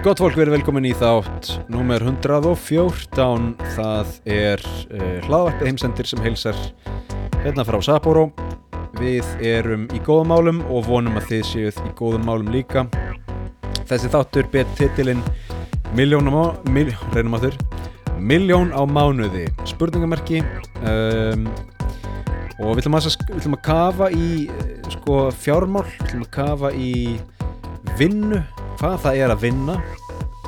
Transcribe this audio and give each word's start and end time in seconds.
Gott 0.00 0.16
fólk, 0.16 0.32
við 0.32 0.46
erum 0.46 0.54
velkomin 0.54 0.86
í 0.88 0.90
þátt 0.96 1.50
Númer 1.68 2.00
114 2.00 3.50
Það 3.74 4.12
er 4.32 4.62
uh, 4.64 5.18
hlaðvarpið 5.26 5.68
heimsendir 5.68 6.08
sem 6.08 6.22
heilsar 6.24 6.56
hérna 7.42 7.66
frá 7.68 7.76
Sapporo. 7.84 8.30
Við 8.96 9.28
erum 9.44 9.84
í 9.92 10.00
góðum 10.04 10.32
málum 10.32 10.62
og 10.72 10.86
vonum 10.88 11.18
að 11.20 11.26
þið 11.30 11.42
séuð 11.50 11.80
í 11.84 11.92
góðum 11.98 12.24
málum 12.28 12.48
líka. 12.52 12.86
Þessi 13.90 14.08
þáttur 14.12 14.48
ber 14.52 14.68
titilinn 14.78 15.20
Miljón 15.96 16.32
á, 16.32 16.56
mil, 16.72 16.88
á 18.72 18.82
mánuði. 18.88 19.44
Spurningamerki 19.68 20.40
um, 20.80 21.44
Og 22.60 22.72
við 22.72 22.86
ætlum 22.86 22.98
að, 23.02 23.10
við 23.28 23.36
ætlum 23.42 23.58
að 23.58 23.62
kafa 23.68 24.10
í 24.12 24.32
eh, 24.48 24.72
sko, 24.96 25.20
fjármál. 25.44 25.84
Við 25.84 26.08
ætlum 26.08 26.26
að 26.26 26.32
kafa 26.40 26.72
í 26.76 26.94
vinnu 28.00 28.42
hvað 28.80 29.00
það 29.02 29.18
er 29.20 29.30
að 29.34 29.42
vinna 29.44 29.72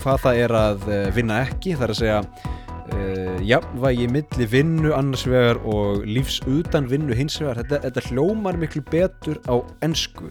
hvað 0.00 0.20
það 0.22 0.38
er 0.40 0.52
að 0.56 0.84
uh, 0.88 0.98
vinna 1.12 1.40
ekki 1.44 1.74
það 1.76 1.84
er 1.84 1.90
að 1.92 1.98
segja 1.98 2.20
uh, 2.24 3.42
jafnvægi 3.44 4.06
milli 4.14 4.46
vinnu 4.48 4.92
annars 4.96 5.26
vegar 5.28 5.60
og 5.68 6.06
lífs 6.08 6.38
utan 6.48 6.88
vinnu 6.88 7.12
hins 7.16 7.36
vegar. 7.42 7.60
Þetta, 7.60 7.82
þetta 7.84 8.04
hljómar 8.08 8.56
miklu 8.60 8.80
betur 8.88 9.42
á 9.44 9.60
ennsku 9.84 10.30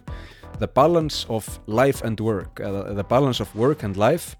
the 0.57 0.70
balance 0.70 1.27
of 1.29 1.45
life 1.70 2.01
and 2.05 2.21
work 2.21 2.61
eða 2.65 2.95
the 2.98 3.05
balance 3.05 3.43
of 3.43 3.53
work 3.53 3.85
and 3.85 3.98
life. 4.01 4.34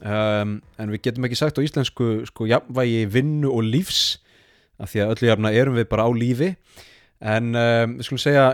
Um, 0.00 0.62
en 0.80 0.88
við 0.94 1.10
getum 1.10 1.28
ekki 1.28 1.36
sagt 1.42 1.60
á 1.60 1.64
íslensku 1.64 2.22
sko 2.30 2.48
jafnvægi 2.48 3.04
vinnu 3.12 3.52
og 3.52 3.68
lífs 3.68 4.22
af 4.80 4.94
því 4.94 5.04
að 5.04 5.16
öllu 5.16 5.32
jafna 5.34 5.52
erum 5.52 5.76
við 5.76 5.90
bara 5.92 6.08
á 6.08 6.10
lífi 6.16 6.54
en 7.18 7.50
um, 7.50 7.96
við 7.98 8.06
skulum 8.06 8.22
segja 8.22 8.44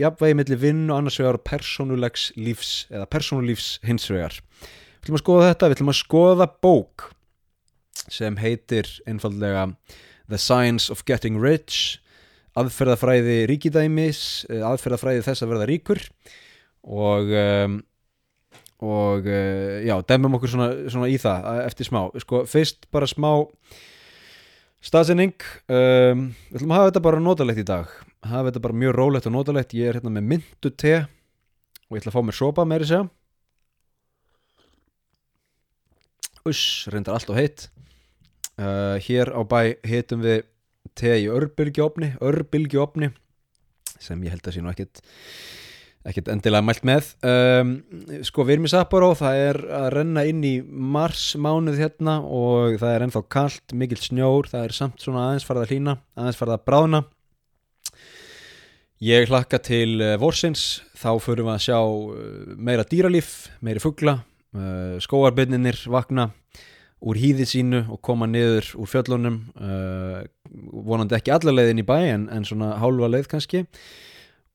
jafnvægi 0.00 0.38
millir 0.38 0.60
vinn 0.62 0.88
og 0.88 0.96
annars 0.98 1.18
vegar 1.20 1.38
persónulegs 1.46 2.28
lífs 2.38 2.72
eða 2.90 3.06
persónulífs 3.10 3.76
hins 3.86 4.08
vegar. 4.10 4.40
Við 4.98 5.08
ætlum 5.08 5.20
að 5.20 5.24
skoða 5.24 5.48
þetta, 5.52 5.68
við 5.68 5.78
ætlum 5.78 5.92
að 5.92 6.00
skoða 6.00 6.48
bók 6.66 7.08
sem 8.08 8.38
heitir 8.40 8.90
einfallega 9.06 9.68
The 10.28 10.38
Science 10.40 10.92
of 10.92 11.04
Getting 11.06 11.38
Rich 11.42 11.98
aðferðafræði 12.58 13.44
ríkidæmis 13.50 14.22
aðferðafræði 14.50 15.22
þess 15.26 15.44
að 15.44 15.52
verða 15.52 15.68
ríkur. 15.70 16.02
Og 16.88 17.30
um, 17.38 17.78
og 18.78 19.26
uh, 19.26 19.78
já, 19.82 19.96
demum 20.06 20.36
okkur 20.38 20.52
svona, 20.52 20.68
svona 20.86 21.08
í 21.10 21.16
það 21.18 21.46
eftir 21.64 21.88
smá, 21.88 22.04
sko, 22.22 22.44
fyrst 22.46 22.86
bara 22.94 23.08
smá 23.10 23.32
staðsending 24.84 25.34
um, 25.66 26.28
við 26.46 26.60
ætlum 26.60 26.74
að 26.74 26.78
hafa 26.78 26.92
þetta 26.92 27.02
bara 27.08 27.22
notalegt 27.22 27.62
í 27.64 27.66
dag 27.66 27.90
hafa 28.26 28.48
þetta 28.48 28.64
bara 28.64 28.80
mjög 28.82 28.96
rólegt 28.96 29.28
og 29.28 29.34
notalegt. 29.34 29.76
Ég 29.78 29.90
er 29.90 29.98
hérna 29.98 30.12
með 30.14 30.28
myndu 30.32 30.72
te 30.74 30.94
og 31.88 31.96
ég 31.96 32.02
ætla 32.02 32.12
að 32.12 32.18
fá 32.18 32.22
mér 32.26 32.38
sopa 32.38 32.66
með 32.68 32.84
þess 32.84 32.98
að 32.98 33.06
uss, 36.48 36.88
reyndar 36.92 37.18
allt 37.18 37.30
og 37.32 37.38
heitt. 37.38 37.68
Uh, 38.58 38.96
hér 39.04 39.30
á 39.30 39.40
bæ 39.46 39.60
heitum 39.86 40.24
við 40.24 40.42
te 40.98 41.12
í 41.20 41.28
örbylgjófni 41.30 42.16
örbylgjófni 42.24 43.12
sem 44.02 44.22
ég 44.24 44.34
held 44.34 44.48
að 44.48 44.56
sé 44.56 44.62
nú 44.64 44.70
ekkit 44.72 45.02
ekkert 46.08 46.30
endilega 46.32 46.64
mælt 46.64 46.86
með. 46.86 47.10
Um, 47.26 47.74
sko 48.24 48.46
við 48.46 48.56
erum 48.56 48.68
í 48.68 48.72
Sapporo 48.72 49.12
það 49.18 49.42
er 49.44 49.58
að 49.78 49.88
renna 49.98 50.24
inn 50.30 50.40
í 50.46 50.54
mars 50.64 51.30
mánuð 51.38 51.78
hérna 51.82 52.18
og 52.24 52.78
það 52.80 52.94
er 52.94 53.04
ennþá 53.06 53.22
kallt 53.34 53.74
mikill 53.76 54.00
snjór, 54.00 54.48
það 54.50 54.64
er 54.64 54.76
samt 54.78 55.04
svona 55.04 55.26
aðeins 55.28 55.46
farið 55.48 55.66
að 55.66 55.74
hlýna, 55.74 55.96
aðeins 56.16 56.40
farið 56.40 56.56
að 56.56 56.66
bráðna 56.70 57.02
ég 59.04 59.28
hlakka 59.30 59.60
til 59.62 60.00
uh, 60.02 60.16
vorsins, 60.18 60.82
þá 60.98 61.10
förum 61.22 61.48
við 61.48 61.54
að 61.54 61.64
sjá 61.68 61.78
uh, 61.78 62.56
meira 62.58 62.86
dýralíf 62.86 63.30
meiri 63.64 63.82
fuggla, 63.82 64.18
uh, 64.56 64.98
skóarbyrninir 65.02 65.78
vakna 65.92 66.32
úr 66.98 67.18
hýði 67.20 67.46
sínu 67.46 67.84
og 67.94 68.00
koma 68.02 68.26
niður 68.26 68.72
úr 68.74 68.88
fjöllunum 68.90 69.36
vonandi 70.82 71.14
ekki 71.14 71.30
allarleiðin 71.30 71.78
í 71.78 71.84
bæ 71.86 71.94
en, 72.08 72.24
en 72.34 72.42
svona 72.42 72.72
hálfa 72.82 73.06
leið 73.12 73.28
kannski. 73.30 73.60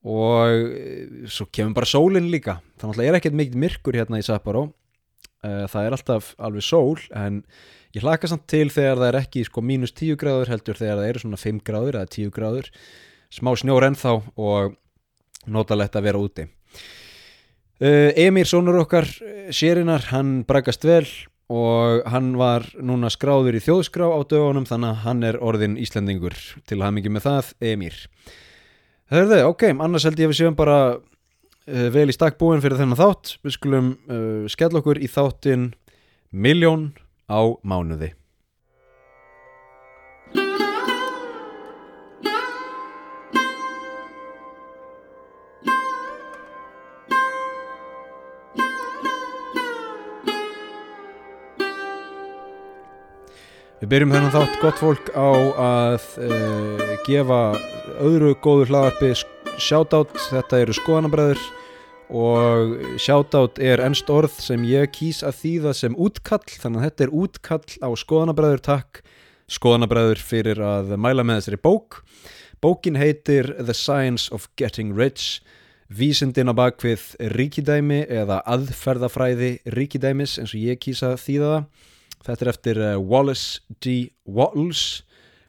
Og 0.04 1.24
svo 1.32 1.46
kemur 1.48 1.72
bara 1.78 1.88
sólinn 1.88 2.28
líka. 2.28 2.58
Þannig 2.76 2.98
að 2.98 3.00
það 3.00 3.08
er 3.08 3.16
ekkert 3.16 3.38
mikið 3.40 3.62
myrkur 3.62 3.96
hérna 3.96 4.20
í 4.20 4.26
Sapporo. 4.28 4.66
Það 5.40 5.78
er 5.86 5.96
alltaf 5.96 6.28
alveg 6.36 6.66
sól 6.68 7.00
en 7.16 7.40
ég 7.96 8.04
hlaka 8.04 8.28
samt 8.28 8.44
til 8.52 8.68
þegar 8.68 9.00
það 9.00 9.08
er 9.08 9.20
ekki 9.22 9.46
sko 9.48 9.64
mínus 9.64 9.96
10 9.96 10.20
gráður 10.20 10.52
heldur 10.52 10.82
þegar 10.82 11.00
það 11.00 11.10
eru 11.14 11.24
svona 11.24 11.42
5 11.46 11.64
gráður 11.64 12.00
eða 12.02 12.12
10 12.18 12.36
gráður 12.36 12.70
smá 13.34 13.52
snjór 13.58 13.88
ennþá 13.90 14.16
og 14.38 14.76
notalegt 15.50 15.98
að 15.98 16.06
vera 16.08 16.22
úti 16.22 16.48
Emir 17.84 18.46
Sónur 18.46 18.78
okkar 18.84 19.08
sérinar, 19.52 20.06
hann 20.14 20.44
brakast 20.46 20.86
vel 20.86 21.08
og 21.52 22.06
hann 22.08 22.30
var 22.40 22.64
núna 22.78 23.10
skráður 23.12 23.58
í 23.58 23.64
þjóðskrá 23.66 24.06
á 24.08 24.20
dögunum 24.30 24.64
þannig 24.68 24.94
að 24.94 25.02
hann 25.04 25.26
er 25.26 25.40
orðin 25.42 25.74
Íslandingur 25.82 26.38
til 26.64 26.78
að 26.78 26.86
hafa 26.86 26.96
mikið 27.00 27.16
með 27.16 27.26
það, 27.26 27.50
Emir 27.74 27.98
Hörðu, 29.12 29.42
ok, 29.50 29.66
annars 29.84 30.06
held 30.08 30.16
ég 30.16 30.26
að 30.26 30.32
við 30.32 30.38
séum 30.38 30.54
bara 30.56 30.76
uh, 30.96 31.88
vel 31.92 32.08
í 32.08 32.14
stakk 32.16 32.38
búin 32.40 32.62
fyrir 32.64 32.80
þennan 32.80 32.98
þátt. 32.98 33.34
Við 33.44 33.56
skulum 33.58 33.90
uh, 34.08 34.46
skella 34.48 34.80
okkur 34.80 34.98
í 34.98 35.10
þáttin 35.12 35.66
Miljón 36.32 36.94
á 37.28 37.44
mánuði. 37.60 38.14
Við 53.84 53.90
byrjum 53.92 54.12
þennan 54.14 54.32
þátt 54.32 54.54
gott 54.62 54.78
fólk 54.80 55.08
á 55.12 55.28
að 55.60 56.04
uh, 56.24 56.92
gefa 57.04 57.40
öðru 58.00 58.30
góður 58.40 58.70
hlaðarpi 58.72 59.10
shoutout, 59.60 60.14
þetta 60.30 60.60
eru 60.62 60.76
skoðanabræður 60.78 61.42
og 62.08 62.72
shoutout 62.96 63.60
er 63.60 63.84
ennst 63.84 64.08
orð 64.08 64.32
sem 64.40 64.64
ég 64.64 64.88
kýs 64.96 65.20
að 65.20 65.36
þýða 65.42 65.76
sem 65.76 66.00
útkall, 66.00 66.40
þannig 66.48 66.80
að 66.80 66.88
þetta 66.88 67.04
er 67.04 67.14
útkall 67.26 67.76
á 67.84 67.88
skoðanabræður, 68.06 68.64
takk 68.64 69.04
skoðanabræður 69.52 70.26
fyrir 70.32 70.64
að 70.64 70.96
mæla 70.96 71.28
með 71.28 71.42
þessari 71.42 71.62
bók. 71.68 72.00
Bókin 72.64 72.96
heitir 72.96 73.52
The 73.60 73.76
Science 73.76 74.32
of 74.32 74.48
Getting 74.56 74.96
Rich. 74.96 75.42
Vísindin 75.92 76.48
á 76.48 76.56
bakvið 76.56 77.10
ríkidæmi 77.36 78.06
eða 78.08 78.40
aðferðafræði 78.48 79.58
ríkidæmis 79.76 80.40
eins 80.40 80.56
og 80.56 80.70
ég 80.72 80.80
kýsa 80.80 81.18
að 81.18 81.26
þýða 81.28 81.58
það 81.58 81.90
Þetta 82.24 82.44
er 82.46 82.52
eftir 82.54 82.80
uh, 82.80 82.94
Wallace 83.00 83.60
D. 83.84 84.14
Wattles 84.24 85.02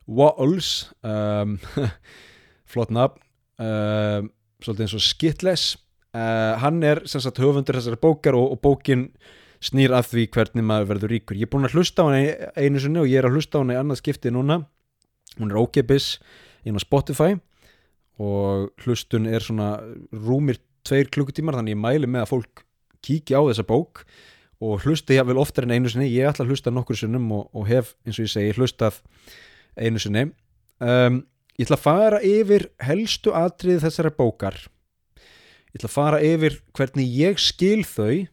Wattles 0.06 0.92
um, 1.02 1.58
flott 2.72 2.92
nafn 2.94 3.22
um, 3.62 4.30
svolítið 4.62 4.86
eins 4.86 4.98
og 4.98 5.04
Skittles 5.06 5.64
uh, 6.16 6.54
hann 6.62 6.84
er 6.86 7.02
sem 7.10 7.24
sagt 7.24 7.42
höfundur 7.42 7.80
þessari 7.80 8.00
bókar 8.02 8.38
og, 8.38 8.54
og 8.56 8.62
bókin 8.64 9.10
snýr 9.66 9.96
að 9.96 10.12
því 10.12 10.26
hvernig 10.36 10.66
maður 10.68 10.90
verður 10.92 11.14
ríkur. 11.16 11.38
Ég 11.40 11.48
er 11.48 11.52
búin 11.54 11.66
að 11.66 11.78
hlusta 11.80 12.06
á 12.06 12.08
henni 12.12 12.36
einu 12.60 12.82
sinni 12.82 13.02
og 13.02 13.10
ég 13.10 13.22
er 13.22 13.30
að 13.30 13.40
hlusta 13.40 13.58
á 13.58 13.62
henni 13.64 13.78
í 13.78 13.80
annað 13.80 14.02
skipti 14.02 14.34
núna. 14.34 14.60
Hún 15.40 15.52
er 15.52 15.60
ókipis 15.64 16.10
inn 16.68 16.78
á 16.78 16.82
Spotify 16.84 17.38
og 18.22 18.70
hlustun 18.84 19.26
er 19.28 19.44
svona 19.44 19.80
rúmir 20.14 20.60
tveir 20.86 21.10
klukkutímar 21.12 21.58
þannig 21.58 21.76
ég 21.76 21.82
mæli 21.82 22.10
með 22.10 22.26
að 22.26 22.32
fólk 22.36 22.64
kíkja 23.06 23.42
á 23.42 23.48
þessa 23.50 23.66
bók 23.68 24.06
og 24.64 24.86
hlusta 24.86 25.16
ég 25.16 25.28
vel 25.28 25.40
oftar 25.42 25.68
en 25.68 25.76
einu 25.76 25.92
sinni. 25.92 26.08
Ég 26.14 26.30
ætla 26.30 26.46
að 26.46 26.54
hlusta 26.54 26.74
nokkur 26.74 27.00
sinnum 27.00 27.28
og, 27.36 27.50
og 27.56 27.68
hef 27.70 27.94
eins 28.06 28.20
og 28.20 28.28
ég 28.28 28.32
segi 28.32 28.56
hlustað 28.56 29.02
einu 29.76 30.02
sinni. 30.02 30.30
Um, 30.80 31.24
ég 31.58 31.68
ætla 31.68 31.80
að 31.80 31.86
fara 31.86 32.22
yfir 32.24 32.70
helstu 32.84 33.36
atrið 33.36 33.84
þessara 33.84 34.14
bókar. 34.16 34.58
Ég 35.76 35.80
ætla 35.82 35.92
að 35.92 35.98
fara 35.98 36.24
yfir 36.24 36.60
hvernig 36.76 37.20
ég 37.20 37.42
skil 37.42 37.84
þau 37.84 38.26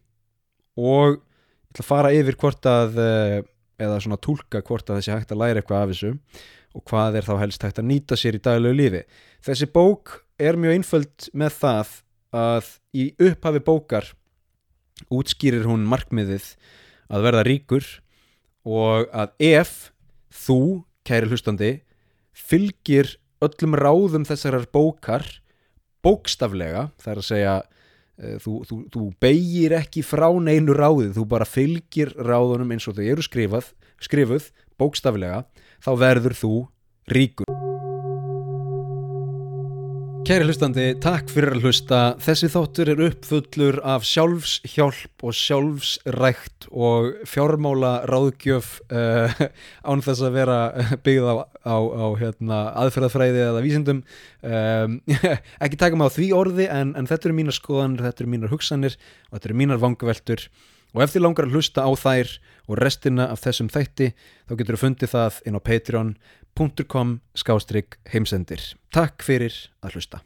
og 0.78 1.18
ég 1.18 1.74
ætla 1.74 1.84
að 1.84 1.90
fara 1.90 2.14
yfir 2.14 2.38
hvort 2.38 2.68
að 2.70 3.00
eh, 3.02 3.38
eða 3.82 4.00
svona 4.04 4.20
tólka 4.22 4.62
hvort 4.62 4.90
að 4.90 5.00
þessi 5.00 5.14
hægt 5.14 5.32
að 5.34 5.42
læra 5.42 5.62
eitthvað 5.62 5.82
af 5.82 5.92
þessu 5.92 6.12
og 6.72 6.84
hvað 6.88 7.18
er 7.18 7.26
þá 7.26 7.32
helst 7.42 7.64
hægt 7.66 7.80
að 7.82 7.88
nýta 7.88 8.16
sér 8.16 8.38
í 8.38 8.42
daglegu 8.42 8.78
lífi. 8.78 9.02
Þessi 9.44 9.68
bók 9.74 10.14
er 10.40 10.58
mjög 10.60 10.78
einföld 10.78 11.26
með 11.36 11.58
það 11.58 11.96
að 12.42 12.70
í 12.96 13.08
upphafi 13.20 13.62
bókar 13.66 14.08
útskýrir 15.10 15.66
hún 15.68 15.86
markmiðið 15.88 16.52
að 17.12 17.26
verða 17.26 17.44
ríkur 17.48 17.88
og 18.68 19.10
að 19.10 19.34
ef 19.42 19.72
þú, 20.32 20.84
kæri 21.06 21.30
hlustandi 21.30 21.72
fylgir 22.32 23.16
öllum 23.42 23.76
ráðum 23.78 24.26
þessarar 24.28 24.68
bókar 24.72 25.26
bókstaflega, 26.02 26.88
það 26.98 27.12
er 27.12 27.20
að 27.20 27.28
segja 27.28 27.54
uh, 27.62 28.36
þú, 28.42 28.54
þú, 28.68 28.78
þú 28.94 29.06
beigir 29.22 29.76
ekki 29.78 30.04
frá 30.06 30.28
neinu 30.38 30.76
ráðið, 30.76 31.16
þú 31.18 31.26
bara 31.34 31.48
fylgir 31.48 32.14
ráðunum 32.18 32.74
eins 32.74 32.88
og 32.90 32.98
þau 32.98 33.06
eru 33.06 33.26
skrifað 33.26 33.72
skrifuð 34.02 34.50
bókstaflega 34.80 35.44
þá 35.82 35.92
verður 36.00 36.38
þú 36.38 36.54
ríkur 37.12 37.51
Kæri 40.22 40.44
hlustandi, 40.46 40.84
takk 41.02 41.32
fyrir 41.34 41.56
að 41.56 41.64
hlusta. 41.66 42.00
Þessi 42.22 42.46
þáttur 42.52 42.90
er 42.92 43.00
uppfullur 43.08 43.80
af 43.82 44.04
sjálfshjálp 44.06 45.24
og 45.26 45.34
sjálfsrækt 45.34 46.68
og 46.70 47.08
fjármála 47.26 47.90
ráðgjöf 48.06 48.68
uh, 48.86 49.34
án 49.90 50.04
þess 50.06 50.22
að 50.22 50.36
vera 50.36 50.58
byggð 51.02 51.26
á, 51.26 51.34
á, 51.66 51.74
á 51.74 52.06
hérna, 52.20 52.60
aðferðafræði 52.84 53.42
eða 53.48 53.64
vísindum. 53.66 54.04
Um, 54.46 55.00
ekki 55.66 55.80
taka 55.82 55.98
mig 55.98 56.14
á 56.14 56.14
því 56.14 56.28
orði 56.38 56.68
en, 56.70 56.94
en 56.94 57.10
þetta 57.10 57.28
eru 57.28 57.40
mínar 57.40 57.58
skoðanir, 57.58 58.06
þetta 58.06 58.22
eru 58.22 58.34
mínar 58.36 58.54
hugsanir 58.54 58.98
og 59.26 59.34
þetta 59.34 59.50
eru 59.50 59.58
mínar 59.64 59.82
vangaveltur 59.82 60.46
og 60.92 61.02
ef 61.02 61.14
þið 61.14 61.24
langar 61.24 61.48
að 61.48 61.56
hlusta 61.56 61.84
á 61.88 61.90
þær 61.98 62.30
og 62.70 62.78
restina 62.78 63.26
af 63.32 63.42
þessum 63.42 63.70
þætti 63.72 64.12
þá 64.46 64.54
getur 64.58 64.76
þú 64.76 64.82
fundið 64.84 65.12
það 65.16 65.38
inn 65.48 65.58
á 65.58 65.62
patreon.com 66.54 67.20
skástrygg 67.34 67.96
heimsendir. 68.12 68.60
Takk 68.92 69.22
fyrir 69.24 69.54
að 69.82 69.96
hlusta. 69.96 70.20